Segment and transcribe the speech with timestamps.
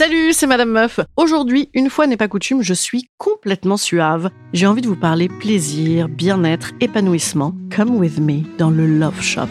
[0.00, 0.98] Salut, c'est Madame Meuf.
[1.18, 4.30] Aujourd'hui, une fois n'est pas coutume, je suis complètement suave.
[4.54, 7.54] J'ai envie de vous parler plaisir, bien-être, épanouissement.
[7.68, 9.50] Come with me dans le Love Shop.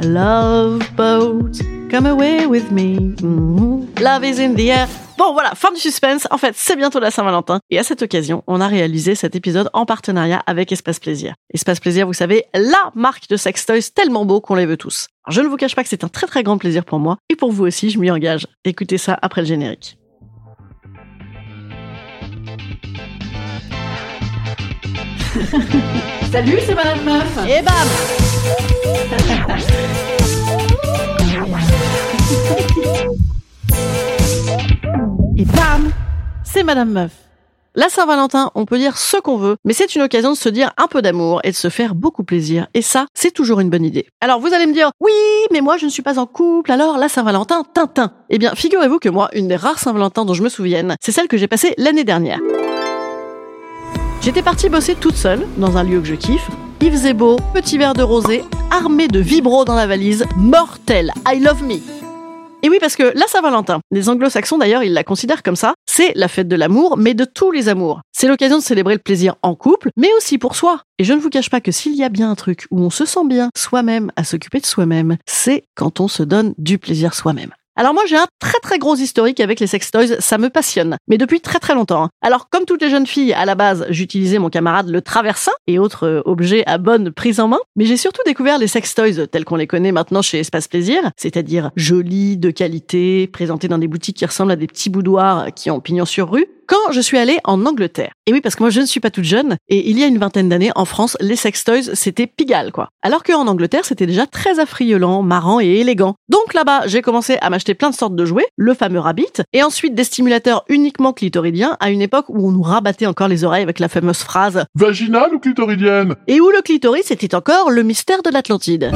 [0.00, 1.58] Love boat,
[1.90, 3.16] come away with me.
[3.20, 3.88] Mhm.
[4.00, 4.88] Love is in the air.
[5.24, 6.26] Bon voilà, fin du suspense.
[6.32, 7.60] En fait, c'est bientôt la Saint-Valentin.
[7.70, 11.34] Et à cette occasion, on a réalisé cet épisode en partenariat avec Espace Plaisir.
[11.54, 15.06] Espace Plaisir, vous savez, la marque de sextoys tellement beau qu'on les veut tous.
[15.24, 17.18] Alors, je ne vous cache pas que c'est un très très grand plaisir pour moi.
[17.30, 18.48] Et pour vous aussi, je m'y engage.
[18.64, 19.96] Écoutez ça après le générique.
[26.32, 27.38] Salut, c'est Madame Meuf.
[27.46, 27.88] Et bam
[35.42, 35.90] Et bam
[36.44, 37.10] C'est Madame Meuf.
[37.74, 40.70] La Saint-Valentin, on peut dire ce qu'on veut, mais c'est une occasion de se dire
[40.76, 42.68] un peu d'amour et de se faire beaucoup plaisir.
[42.74, 44.06] Et ça, c'est toujours une bonne idée.
[44.20, 45.10] Alors vous allez me dire, oui,
[45.50, 48.12] mais moi je ne suis pas en couple, alors la Saint-Valentin, Tintin.
[48.30, 51.26] Eh bien, figurez-vous que moi, une des rares Saint-Valentin dont je me souvienne, c'est celle
[51.26, 52.38] que j'ai passée l'année dernière.
[54.20, 56.48] J'étais partie bosser toute seule, dans un lieu que je kiffe.
[56.80, 61.40] Il faisait beau, petit verre de rosé, armé de vibro dans la valise, mortel, I
[61.40, 62.01] love me.
[62.64, 66.12] Et oui, parce que la Saint-Valentin, les anglo-saxons d'ailleurs, ils la considèrent comme ça, c'est
[66.14, 68.00] la fête de l'amour, mais de tous les amours.
[68.12, 70.82] C'est l'occasion de célébrer le plaisir en couple, mais aussi pour soi.
[70.98, 72.90] Et je ne vous cache pas que s'il y a bien un truc où on
[72.90, 77.14] se sent bien soi-même à s'occuper de soi-même, c'est quand on se donne du plaisir
[77.14, 77.52] soi-même.
[77.74, 81.16] Alors moi j'ai un très très gros historique avec les sextoys, ça me passionne, mais
[81.16, 82.04] depuis très très longtemps.
[82.04, 82.10] hein.
[82.20, 85.78] Alors comme toutes les jeunes filles, à la base j'utilisais mon camarade le traversin et
[85.78, 89.46] autres euh, objets à bonne prise en main, mais j'ai surtout découvert les sextoys tels
[89.46, 94.18] qu'on les connaît maintenant chez Espace Plaisir, c'est-à-dire jolis, de qualité, présentés dans des boutiques
[94.18, 97.38] qui ressemblent à des petits boudoirs qui ont pignon sur rue, quand je suis allée
[97.44, 98.12] en Angleterre.
[98.26, 99.56] Et oui, parce que moi, je ne suis pas toute jeune.
[99.68, 102.88] Et il y a une vingtaine d'années, en France, les sextoys, c'était Pigalle, quoi.
[103.02, 106.14] Alors qu'en Angleterre, c'était déjà très affriolant, marrant et élégant.
[106.28, 109.62] Donc là-bas, j'ai commencé à m'acheter plein de sortes de jouets, le fameux rabbit, et
[109.62, 113.62] ensuite des stimulateurs uniquement clitoridiens à une époque où on nous rabattait encore les oreilles
[113.62, 116.14] avec la fameuse phrase Vaginale ou clitoridienne?
[116.28, 118.92] Et où le clitoris était encore le mystère de l'Atlantide.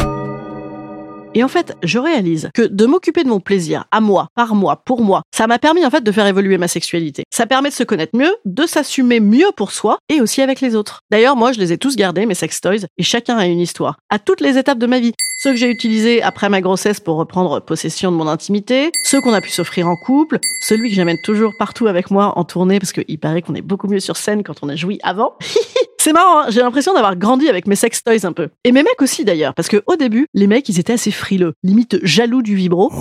[1.36, 4.76] Et en fait, je réalise que de m'occuper de mon plaisir à moi, par moi,
[4.86, 7.24] pour moi, ça m'a permis en fait de faire évoluer ma sexualité.
[7.30, 10.74] Ça permet de se connaître mieux, de s'assumer mieux pour soi et aussi avec les
[10.74, 11.00] autres.
[11.10, 13.98] D'ailleurs, moi, je les ai tous gardés, mes sextoys, et chacun a une histoire.
[14.08, 15.12] À toutes les étapes de ma vie.
[15.38, 19.34] Ceux que j'ai utilisés après ma grossesse pour reprendre possession de mon intimité, ceux qu'on
[19.34, 22.94] a pu s'offrir en couple, celui que j'amène toujours partout avec moi en tournée parce
[22.94, 25.34] qu'il paraît qu'on est beaucoup mieux sur scène quand on a joui avant.
[26.06, 28.50] C'est marrant, hein j'ai l'impression d'avoir grandi avec mes sextoys un peu.
[28.62, 31.54] Et mes mecs aussi d'ailleurs, parce que au début, les mecs, ils étaient assez frileux,
[31.64, 32.92] limite jaloux du vibro.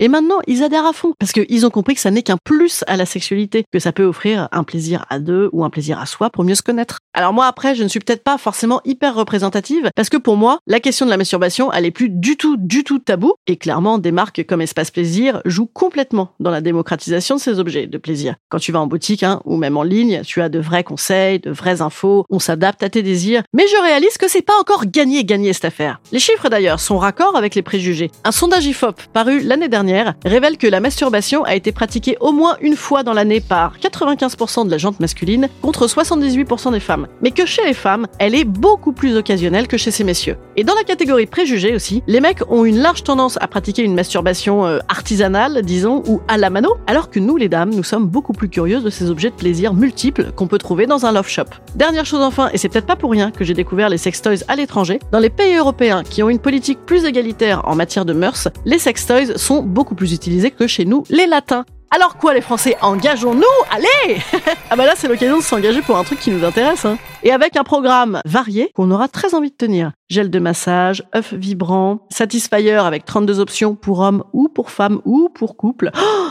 [0.00, 2.82] Et maintenant, ils adhèrent à fond, parce qu'ils ont compris que ça n'est qu'un plus
[2.88, 6.06] à la sexualité, que ça peut offrir un plaisir à deux ou un plaisir à
[6.06, 6.98] soi pour mieux se connaître.
[7.14, 10.58] Alors moi, après, je ne suis peut-être pas forcément hyper représentative, parce que pour moi,
[10.66, 13.34] la question de la masturbation, elle est plus du tout, du tout tabou.
[13.46, 17.86] Et clairement, des marques comme Espace Plaisir jouent complètement dans la démocratisation de ces objets
[17.86, 18.34] de plaisir.
[18.48, 21.38] Quand tu vas en boutique, hein, ou même en ligne, tu as de vrais conseils,
[21.38, 23.42] de vraies infos, s'adapte à tes désirs.
[23.52, 26.00] Mais je réalise que c'est pas encore gagné gagné cette affaire.
[26.12, 28.10] Les chiffres d'ailleurs sont raccords avec les préjugés.
[28.24, 32.56] Un sondage IFOP paru l'année dernière révèle que la masturbation a été pratiquée au moins
[32.60, 37.06] une fois dans l'année par 95% de la jante masculine contre 78% des femmes.
[37.22, 40.36] Mais que chez les femmes, elle est beaucoup plus occasionnelle que chez ces messieurs.
[40.56, 43.94] Et dans la catégorie préjugés aussi, les mecs ont une large tendance à pratiquer une
[43.94, 48.06] masturbation euh, artisanale, disons, ou à la mano, alors que nous les dames, nous sommes
[48.06, 51.28] beaucoup plus curieuses de ces objets de plaisir multiples qu'on peut trouver dans un love
[51.28, 51.44] shop.
[51.74, 54.54] Dernière chose enfin, et c'est peut-être pas pour rien que j'ai découvert les sextoys à
[54.54, 58.46] l'étranger, dans les pays européens qui ont une politique plus égalitaire en matière de mœurs,
[58.64, 61.64] les sextoys sont beaucoup plus utilisés que chez nous, les latins.
[61.92, 64.20] Alors quoi les Français, engageons-nous Allez
[64.70, 66.84] Ah bah là c'est l'occasion de s'engager pour un truc qui nous intéresse.
[66.84, 66.98] Hein.
[67.24, 69.90] Et avec un programme varié qu'on aura très envie de tenir.
[70.08, 75.30] Gel de massage, œuf vibrant, Satisfyer avec 32 options pour hommes ou pour femmes ou
[75.34, 75.90] pour couple.
[76.00, 76.28] Oh,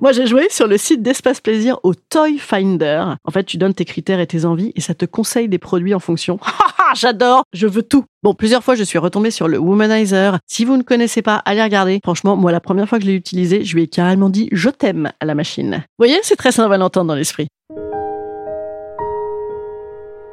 [0.00, 3.04] Moi j'ai joué sur le site d'Espace Plaisir au Toy Finder.
[3.24, 5.94] En fait tu donnes tes critères et tes envies et ça te conseille des produits
[5.94, 6.38] en fonction.
[6.94, 8.04] J'adore, je veux tout.
[8.22, 10.38] Bon, plusieurs fois, je suis retombée sur le Womanizer.
[10.46, 12.00] Si vous ne connaissez pas, allez regarder.
[12.02, 14.70] Franchement, moi, la première fois que je l'ai utilisé, je lui ai carrément dit je
[14.70, 15.84] t'aime à la machine.
[15.98, 17.48] Vous voyez, c'est très Saint-Valentin dans l'esprit.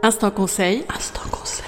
[0.04, 0.84] Instant conseil.
[0.94, 1.66] Instant conseil.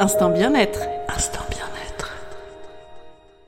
[0.00, 0.80] Instant bien-être.
[1.08, 1.57] Instant bien-être.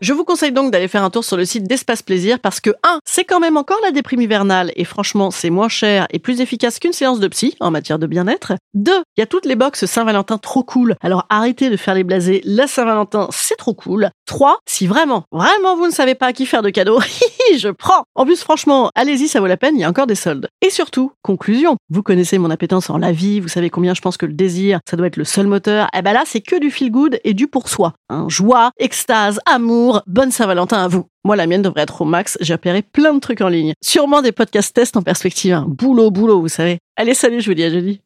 [0.01, 2.71] Je vous conseille donc d'aller faire un tour sur le site d'Espace Plaisir parce que
[2.71, 3.01] 1.
[3.05, 6.79] C'est quand même encore la déprime hivernale et franchement c'est moins cher et plus efficace
[6.79, 8.55] qu'une séance de psy en matière de bien-être.
[8.73, 8.93] 2.
[9.17, 10.97] Il y a toutes les box Saint-Valentin trop cool.
[11.03, 12.41] Alors arrêtez de faire les blasés.
[12.47, 14.09] La Saint-Valentin c'est trop cool.
[14.31, 17.01] 3, si vraiment, vraiment vous ne savez pas à qui faire de cadeaux,
[17.59, 18.05] je prends.
[18.15, 20.47] En plus, franchement, allez-y, ça vaut la peine, il y a encore des soldes.
[20.65, 24.17] Et surtout, conclusion, vous connaissez mon appétence en la vie, vous savez combien je pense
[24.17, 25.89] que le désir, ça doit être le seul moteur.
[25.97, 27.93] Eh ben là, c'est que du feel good et du pour soi.
[28.09, 31.07] Hein, joie, extase, amour, bonne Saint-Valentin à vous.
[31.25, 32.39] Moi, la mienne devrait être au max.
[32.41, 33.73] J'ai opéré plein de trucs en ligne.
[33.83, 35.65] Sûrement des podcasts tests en perspective.
[35.67, 36.79] Boulot, boulot, vous savez.
[36.97, 38.01] Allez, salut, je vous dis à jeudi.